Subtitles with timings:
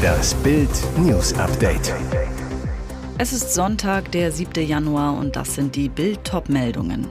[0.00, 1.92] Das Bild News Update.
[3.18, 4.66] Es ist Sonntag, der 7.
[4.66, 7.06] Januar und das sind die Bild meldungen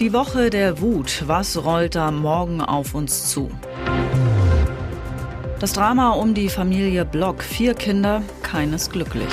[0.00, 3.48] Die Woche der Wut, was rollt da morgen auf uns zu?
[5.60, 9.32] Das Drama um die Familie Block, vier Kinder, keines glücklich.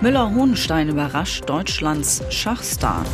[0.00, 3.04] Müller-Hohenstein überrascht Deutschlands Schachstar.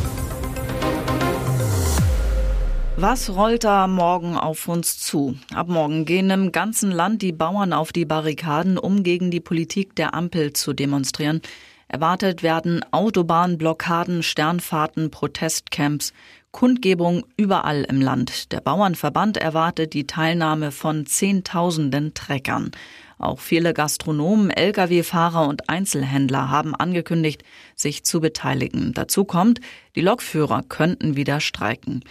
[2.99, 5.37] Was rollt da morgen auf uns zu?
[5.53, 9.95] Ab morgen gehen im ganzen Land die Bauern auf die Barrikaden, um gegen die Politik
[9.95, 11.41] der Ampel zu demonstrieren.
[11.87, 16.11] Erwartet werden Autobahnblockaden, Sternfahrten, Protestcamps,
[16.49, 18.51] Kundgebung überall im Land.
[18.51, 22.71] Der Bauernverband erwartet die Teilnahme von Zehntausenden Treckern.
[23.19, 27.43] Auch viele Gastronomen, Lkw-Fahrer und Einzelhändler haben angekündigt,
[27.75, 28.93] sich zu beteiligen.
[28.95, 29.61] Dazu kommt,
[29.95, 32.03] die Lokführer könnten wieder streiken.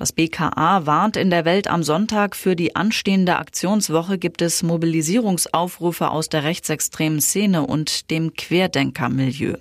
[0.00, 6.10] Das BKA warnt in der Welt am Sonntag, für die anstehende Aktionswoche gibt es Mobilisierungsaufrufe
[6.10, 9.56] aus der rechtsextremen Szene und dem Querdenkermilieu.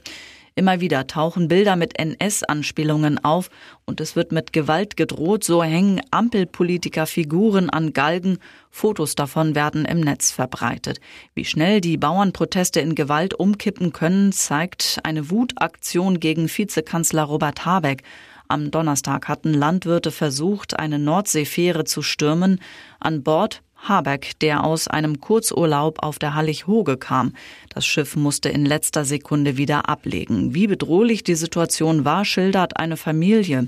[0.56, 3.50] Immer wieder tauchen Bilder mit NS-Anspielungen auf
[3.86, 8.38] und es wird mit Gewalt gedroht, so hängen Ampelpolitiker Figuren an Galgen,
[8.70, 11.02] Fotos davon werden im Netz verbreitet.
[11.34, 18.04] Wie schnell die Bauernproteste in Gewalt umkippen können, zeigt eine Wutaktion gegen Vizekanzler Robert Habeck.
[18.52, 22.60] Am Donnerstag hatten Landwirte versucht, eine Nordseefähre zu stürmen.
[23.00, 27.34] An Bord Habeck, der aus einem Kurzurlaub auf der Hallig-Hoge kam.
[27.70, 30.56] Das Schiff musste in letzter Sekunde wieder ablegen.
[30.56, 33.68] Wie bedrohlich die Situation war, schildert eine Familie.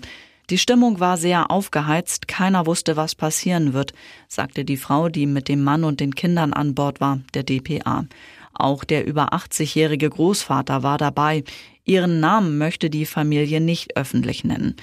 [0.49, 3.93] Die Stimmung war sehr aufgeheizt, keiner wusste, was passieren wird,
[4.27, 8.05] sagte die Frau, die mit dem Mann und den Kindern an Bord war, der DPA.
[8.53, 11.43] Auch der über 80-jährige Großvater war dabei.
[11.85, 14.75] Ihren Namen möchte die Familie nicht öffentlich nennen.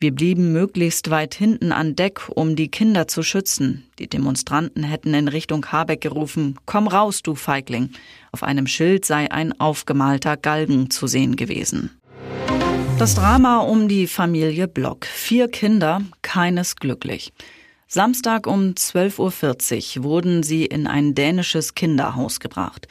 [0.00, 3.86] Wir blieben möglichst weit hinten an Deck, um die Kinder zu schützen.
[3.98, 7.90] Die Demonstranten hätten in Richtung Habeck gerufen, Komm raus, du Feigling.
[8.30, 11.90] Auf einem Schild sei ein aufgemalter Galgen zu sehen gewesen.
[12.98, 15.06] Das Drama um die Familie Block.
[15.06, 17.32] Vier Kinder, keines glücklich.
[17.88, 22.88] Samstag um 12.40 Uhr wurden sie in ein dänisches Kinderhaus gebracht.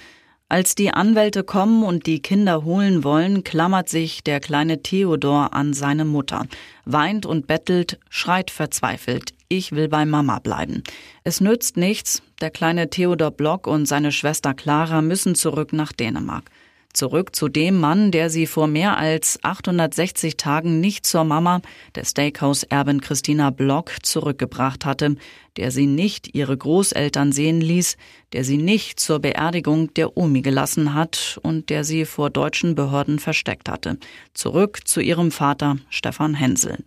[0.53, 5.73] Als die Anwälte kommen und die Kinder holen wollen, klammert sich der kleine Theodor an
[5.73, 6.45] seine Mutter,
[6.85, 10.83] weint und bettelt, schreit verzweifelt, ich will bei Mama bleiben.
[11.23, 16.51] Es nützt nichts, der kleine Theodor Block und seine Schwester Clara müssen zurück nach Dänemark.
[16.93, 21.61] Zurück zu dem Mann, der sie vor mehr als 860 Tagen nicht zur Mama
[21.95, 25.15] der Steakhouse-Erbin Christina Block zurückgebracht hatte,
[25.57, 27.97] der sie nicht ihre Großeltern sehen ließ,
[28.31, 33.17] der sie nicht zur Beerdigung der Omi gelassen hat und der sie vor deutschen Behörden
[33.17, 33.97] versteckt hatte.
[34.35, 36.77] Zurück zu ihrem Vater Stefan Hensel.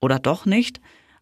[0.00, 0.80] Oder doch nicht?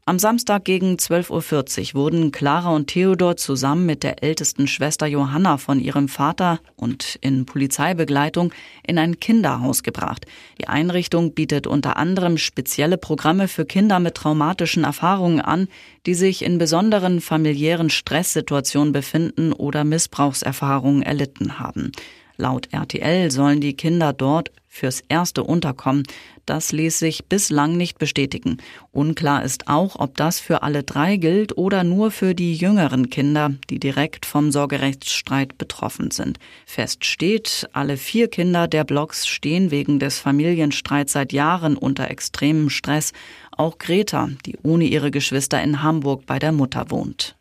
[0.08, 5.58] Am Samstag gegen 12.40 Uhr wurden Clara und Theodor zusammen mit der ältesten Schwester Johanna
[5.58, 8.50] von ihrem Vater und in Polizeibegleitung
[8.82, 10.24] in ein Kinderhaus gebracht.
[10.58, 15.68] Die Einrichtung bietet unter anderem spezielle Programme für Kinder mit traumatischen Erfahrungen an,
[16.06, 21.92] die sich in besonderen familiären Stresssituationen befinden oder Missbrauchserfahrungen erlitten haben.
[22.40, 26.04] Laut RTL sollen die Kinder dort fürs erste unterkommen.
[26.46, 28.58] Das ließ sich bislang nicht bestätigen.
[28.92, 33.54] Unklar ist auch, ob das für alle drei gilt oder nur für die jüngeren Kinder,
[33.70, 36.38] die direkt vom Sorgerechtsstreit betroffen sind.
[36.64, 42.70] Fest steht, alle vier Kinder der Blocks stehen wegen des Familienstreits seit Jahren unter extremem
[42.70, 43.12] Stress.
[43.50, 47.34] Auch Greta, die ohne ihre Geschwister in Hamburg bei der Mutter wohnt.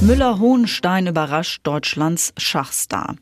[0.00, 3.16] Müller-Hohenstein überrascht Deutschlands Schachstar.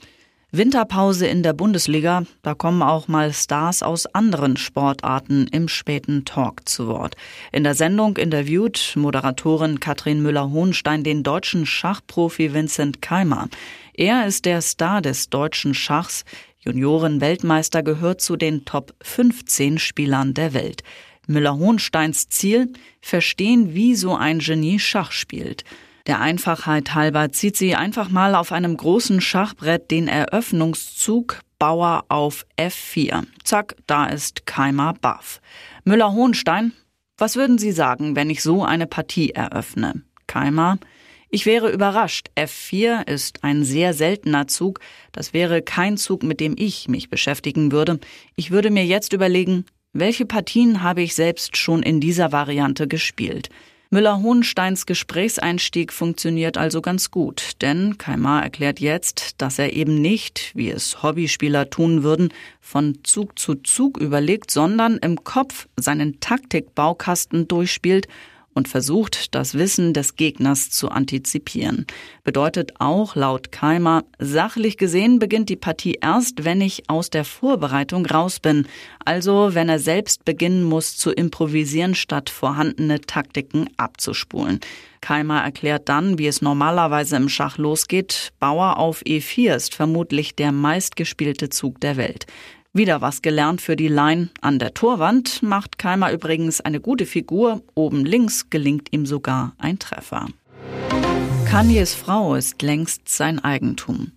[0.56, 6.68] Winterpause in der Bundesliga, da kommen auch mal Stars aus anderen Sportarten im späten Talk
[6.68, 7.16] zu Wort.
[7.50, 13.48] In der Sendung interviewt Moderatorin Katrin Müller-Hohenstein den deutschen Schachprofi Vincent Keimer.
[13.94, 16.24] Er ist der Star des deutschen Schachs.
[16.60, 20.84] Junioren-Weltmeister gehört zu den Top 15 Spielern der Welt.
[21.26, 22.72] Müller-Hohensteins Ziel?
[23.00, 25.64] Verstehen, wie so ein Genie Schach spielt.
[26.06, 32.44] Der Einfachheit halber zieht sie einfach mal auf einem großen Schachbrett den Eröffnungszug Bauer auf
[32.58, 33.24] F4.
[33.42, 35.40] Zack, da ist Keimer baff.
[35.84, 36.72] Müller-Hohenstein,
[37.16, 40.02] was würden Sie sagen, wenn ich so eine Partie eröffne?
[40.26, 40.78] Keimer,
[41.30, 42.28] ich wäre überrascht.
[42.36, 44.80] F4 ist ein sehr seltener Zug.
[45.10, 47.98] Das wäre kein Zug, mit dem ich mich beschäftigen würde.
[48.36, 49.64] Ich würde mir jetzt überlegen,
[49.94, 53.48] welche Partien habe ich selbst schon in dieser Variante gespielt?
[53.94, 60.68] Müller-Hohensteins Gesprächseinstieg funktioniert also ganz gut, denn Kaimar erklärt jetzt, dass er eben nicht, wie
[60.68, 68.08] es Hobbyspieler tun würden, von Zug zu Zug überlegt, sondern im Kopf seinen Taktikbaukasten durchspielt
[68.54, 71.86] und versucht, das Wissen des Gegners zu antizipieren.
[72.22, 78.06] Bedeutet auch laut Keimer, sachlich gesehen beginnt die Partie erst, wenn ich aus der Vorbereitung
[78.06, 78.66] raus bin.
[79.04, 84.60] Also wenn er selbst beginnen muss zu improvisieren, statt vorhandene Taktiken abzuspulen.
[85.04, 88.32] Keimer erklärt dann, wie es normalerweise im Schach losgeht.
[88.40, 92.24] Bauer auf E4 ist vermutlich der meistgespielte Zug der Welt.
[92.76, 94.30] Wieder was gelernt für die Line.
[94.40, 97.62] An der Torwand macht Keimer übrigens eine gute Figur.
[97.76, 100.26] Oben links gelingt ihm sogar ein Treffer.
[101.48, 104.10] Kanyes Frau ist längst sein Eigentum.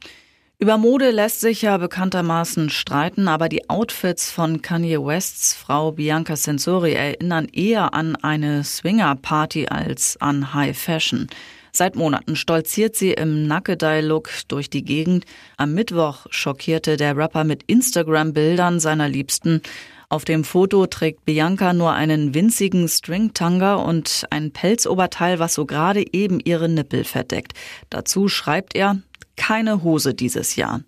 [0.60, 6.36] Über Mode lässt sich ja bekanntermaßen streiten, aber die Outfits von Kanye Wests Frau Bianca
[6.36, 11.28] Sensori erinnern eher an eine Swinger-Party als an High Fashion.
[11.72, 15.26] Seit Monaten stolziert sie im Nackedei-Look durch die Gegend.
[15.58, 19.62] Am Mittwoch schockierte der Rapper mit Instagram-Bildern seiner Liebsten.
[20.10, 26.04] Auf dem Foto trägt Bianca nur einen winzigen Stringtanga und ein Pelzoberteil, was so gerade
[26.14, 27.54] eben ihre Nippel verdeckt.
[27.92, 28.98] Dazu schreibt er,
[29.48, 30.82] keine Hose dieses Jahr.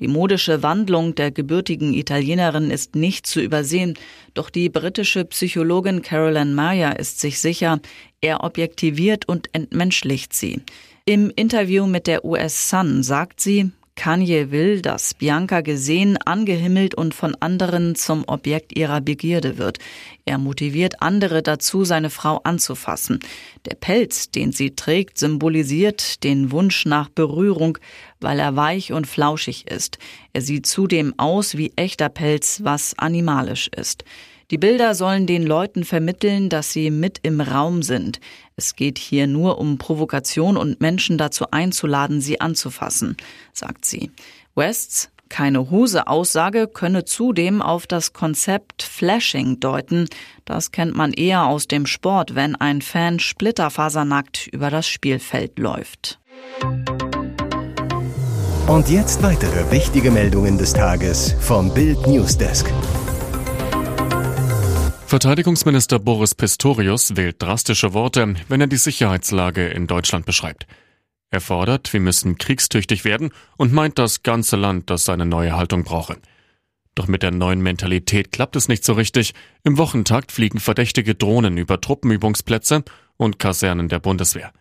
[0.00, 3.98] Die modische Wandlung der gebürtigen Italienerin ist nicht zu übersehen,
[4.32, 7.80] doch die britische Psychologin Carolyn Meyer ist sich sicher,
[8.22, 10.62] er objektiviert und entmenschlicht sie.
[11.04, 17.14] Im Interview mit der US Sun sagt sie, Kanye will, dass Bianca gesehen, angehimmelt und
[17.14, 19.78] von anderen zum Objekt ihrer Begierde wird.
[20.24, 23.18] Er motiviert andere dazu, seine Frau anzufassen.
[23.66, 27.78] Der Pelz, den sie trägt, symbolisiert den Wunsch nach Berührung,
[28.20, 29.98] weil er weich und flauschig ist.
[30.32, 34.04] Er sieht zudem aus wie echter Pelz, was animalisch ist.
[34.52, 38.20] Die Bilder sollen den Leuten vermitteln, dass sie mit im Raum sind.
[38.58, 43.16] Es geht hier nur um Provokation und Menschen dazu einzuladen, sie anzufassen,
[43.52, 44.10] sagt sie.
[44.56, 50.08] Wests keine Hose-Aussage könne zudem auf das Konzept Flashing deuten.
[50.44, 56.18] Das kennt man eher aus dem Sport, wenn ein Fan splitterfasernackt über das Spielfeld läuft.
[58.66, 62.72] Und jetzt weitere wichtige Meldungen des Tages vom Bild Newsdesk.
[65.08, 70.66] Verteidigungsminister Boris Pistorius wählt drastische Worte, wenn er die Sicherheitslage in Deutschland beschreibt.
[71.30, 75.82] Er fordert, wir müssen kriegstüchtig werden und meint das ganze Land, das seine neue Haltung
[75.84, 76.18] brauche.
[76.94, 79.32] Doch mit der neuen Mentalität klappt es nicht so richtig.
[79.64, 82.84] Im Wochentakt fliegen verdächtige Drohnen über Truppenübungsplätze
[83.16, 84.52] und Kasernen der Bundeswehr.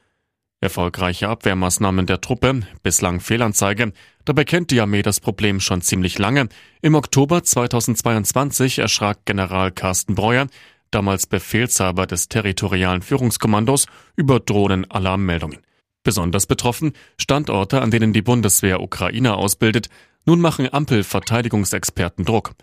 [0.60, 3.94] Erfolgreiche Abwehrmaßnahmen der Truppe, bislang Fehlanzeige.
[4.26, 6.50] Dabei kennt die Armee das Problem schon ziemlich lange.
[6.82, 10.48] Im Oktober 2022 erschrak General Carsten Breuer,
[10.90, 15.60] damals Befehlshaber des territorialen Führungskommandos, über Drohnenalarmmeldungen.
[16.02, 19.90] Besonders betroffen Standorte, an denen die Bundeswehr Ukrainer ausbildet.
[20.26, 22.54] Nun machen Ampel-Verteidigungsexperten Druck.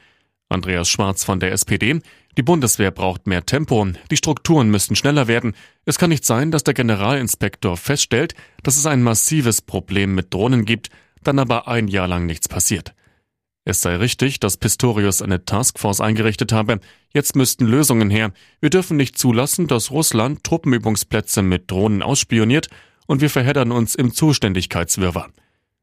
[0.48, 2.00] Andreas Schwarz von der SPD.
[2.36, 5.54] Die Bundeswehr braucht mehr Tempo, die Strukturen müssen schneller werden.
[5.84, 10.64] Es kann nicht sein, dass der Generalinspektor feststellt, dass es ein massives Problem mit Drohnen
[10.64, 10.90] gibt,
[11.22, 12.94] dann aber ein Jahr lang nichts passiert.
[13.64, 16.80] Es sei richtig, dass Pistorius eine Taskforce eingerichtet habe.
[17.14, 18.32] Jetzt müssten Lösungen her.
[18.60, 22.68] Wir dürfen nicht zulassen, dass Russland Truppenübungsplätze mit Drohnen ausspioniert
[23.06, 25.30] und wir verheddern uns im Zuständigkeitswirrwarr.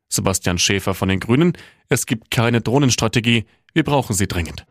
[0.09, 1.54] Sebastian Schäfer von den Grünen,
[1.89, 4.65] es gibt keine Drohnenstrategie, wir brauchen sie dringend.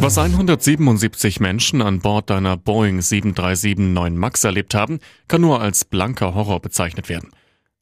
[0.00, 6.34] Was 177 Menschen an Bord einer Boeing 737-9 MAX erlebt haben, kann nur als blanker
[6.34, 7.30] Horror bezeichnet werden.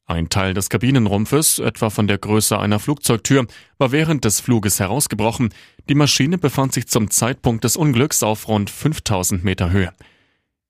[0.07, 3.47] Ein Teil des Kabinenrumpfes, etwa von der Größe einer Flugzeugtür,
[3.77, 5.49] war während des Fluges herausgebrochen.
[5.89, 9.91] Die Maschine befand sich zum Zeitpunkt des Unglücks auf rund 5000 Meter Höhe.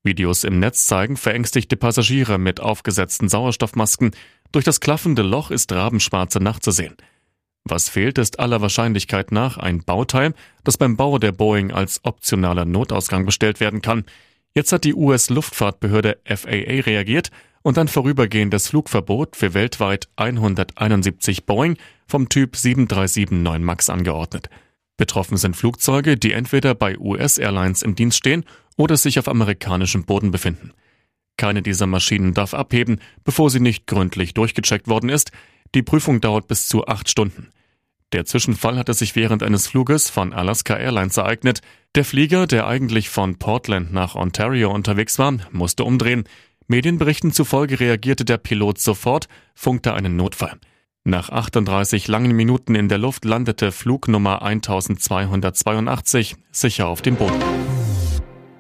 [0.04, 4.12] Videos im Netz zeigen verängstigte Passagiere mit aufgesetzten Sauerstoffmasken.
[4.52, 6.96] Durch das klaffende Loch ist rabenschwarze Nacht zu sehen.
[7.68, 12.64] Was fehlt, ist aller Wahrscheinlichkeit nach ein Bauteil, das beim Bau der Boeing als optionaler
[12.64, 14.06] Notausgang bestellt werden kann.
[14.54, 17.32] Jetzt hat die US-Luftfahrtbehörde FAA reagiert
[17.64, 24.50] und ein vorübergehendes Flugverbot für weltweit 171 Boeing vom Typ 737-9 MAX angeordnet.
[24.98, 28.46] Betroffen sind Flugzeuge, die entweder bei US-Airlines im Dienst stehen
[28.78, 30.72] oder sich auf amerikanischem Boden befinden.
[31.38, 35.32] Keine dieser Maschinen darf abheben, bevor sie nicht gründlich durchgecheckt worden ist.
[35.74, 37.50] Die Prüfung dauert bis zu acht Stunden.
[38.16, 41.60] Der Zwischenfall hatte sich während eines Fluges von Alaska Airlines ereignet.
[41.96, 46.24] Der Flieger, der eigentlich von Portland nach Ontario unterwegs war, musste umdrehen.
[46.68, 50.54] Medienberichten zufolge reagierte der Pilot sofort, funkte einen Notfall.
[51.04, 57.44] Nach 38 langen Minuten in der Luft landete Flugnummer 1282 sicher auf dem Boden.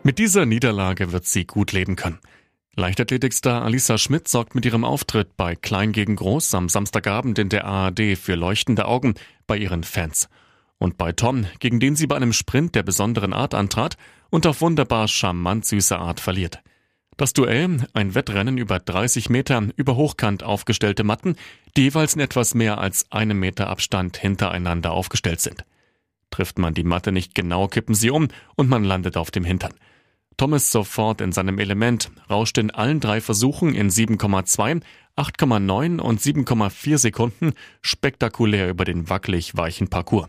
[0.03, 2.19] Mit dieser Niederlage wird sie gut leben können.
[2.77, 7.63] Leichtathletikstar Alisa Schmidt sorgt mit ihrem Auftritt bei Klein gegen Groß am Samstagabend in der
[7.63, 9.15] ARD für leuchtende Augen
[9.47, 10.27] bei ihren Fans.
[10.77, 13.95] Und bei Tom, gegen den sie bei einem Sprint der besonderen Art antrat
[14.29, 16.59] und auf wunderbar charmant süße Art verliert.
[17.15, 21.37] Das Duell, ein Wettrennen über 30 Meter über hochkant aufgestellte Matten,
[21.77, 25.63] die jeweils in etwas mehr als einem Meter Abstand hintereinander aufgestellt sind.
[26.29, 28.27] Trifft man die Matte nicht genau, kippen sie um
[28.57, 29.73] und man landet auf dem Hintern.
[30.37, 34.81] Tom ist sofort in seinem Element, rauscht in allen drei Versuchen in 7,2,
[35.15, 40.27] 8,9 und 7,4 Sekunden spektakulär über den wackelig weichen Parcours.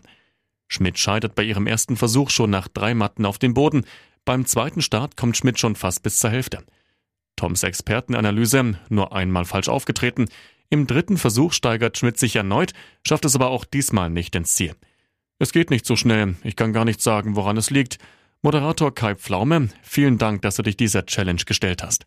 [0.69, 3.85] Schmidt scheitert bei ihrem ersten Versuch schon nach drei Matten auf dem Boden.
[4.23, 6.63] Beim zweiten Start kommt Schmidt schon fast bis zur Hälfte.
[7.35, 10.27] Toms Expertenanalyse, nur einmal falsch aufgetreten.
[10.69, 12.73] Im dritten Versuch steigert Schmidt sich erneut,
[13.05, 14.75] schafft es aber auch diesmal nicht ins Ziel.
[15.39, 17.99] Es geht nicht so schnell, ich kann gar nicht sagen, woran es liegt.
[18.43, 22.05] Moderator Kai Pflaume, vielen Dank, dass du dich dieser Challenge gestellt hast.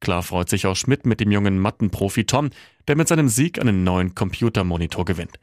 [0.00, 2.50] Klar freut sich auch Schmidt mit dem jungen Mattenprofi Tom,
[2.88, 5.38] der mit seinem Sieg einen neuen Computermonitor gewinnt.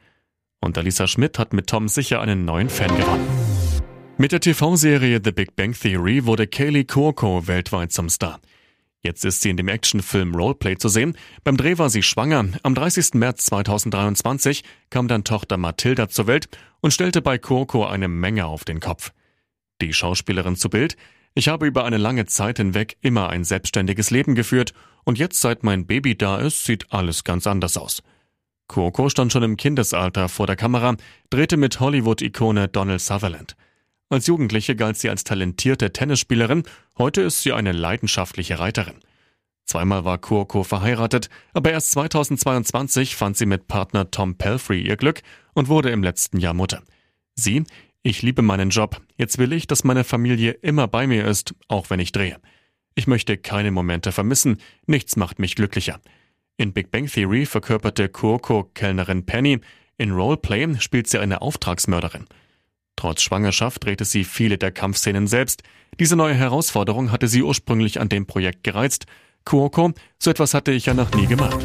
[0.60, 3.26] Und Alisa Schmidt hat mit Tom sicher einen neuen Fan gewonnen.
[4.18, 8.40] Mit der TV-Serie The Big Bang Theory wurde Kaylee Cuoco weltweit zum Star.
[9.00, 11.16] Jetzt ist sie in dem Actionfilm Roleplay zu sehen.
[11.44, 12.46] Beim Dreh war sie schwanger.
[12.64, 13.14] Am 30.
[13.14, 16.48] März 2023 kam dann Tochter Mathilda zur Welt
[16.80, 19.12] und stellte bei Coco eine Menge auf den Kopf.
[19.80, 20.96] Die Schauspielerin zu Bild.
[21.34, 24.72] Ich habe über eine lange Zeit hinweg immer ein selbstständiges Leben geführt
[25.04, 28.02] und jetzt, seit mein Baby da ist, sieht alles ganz anders aus.
[28.66, 30.96] Coco stand schon im Kindesalter vor der Kamera,
[31.30, 33.56] drehte mit Hollywood-Ikone Donald Sutherland.
[34.10, 36.64] Als Jugendliche galt sie als talentierte Tennisspielerin,
[36.96, 39.00] heute ist sie eine leidenschaftliche Reiterin.
[39.64, 45.20] Zweimal war Kurko verheiratet, aber erst 2022 fand sie mit Partner Tom Pelfrey ihr Glück
[45.52, 46.82] und wurde im letzten Jahr Mutter.
[47.34, 47.64] Sie,
[48.08, 51.90] ich liebe meinen Job, jetzt will ich, dass meine Familie immer bei mir ist, auch
[51.90, 52.38] wenn ich drehe.
[52.94, 56.00] Ich möchte keine Momente vermissen, nichts macht mich glücklicher.
[56.56, 59.60] In Big Bang Theory verkörperte Kurko Kellnerin Penny,
[59.98, 62.24] in Roleplay spielt sie eine Auftragsmörderin.
[62.96, 65.62] Trotz Schwangerschaft drehte sie viele der Kampfszenen selbst.
[66.00, 69.04] Diese neue Herausforderung hatte sie ursprünglich an dem Projekt gereizt.
[69.44, 71.60] Kuoko, so etwas hatte ich ja noch nie gemacht.